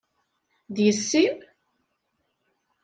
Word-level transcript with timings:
D 0.75 0.77
yessi-m? 0.85 1.37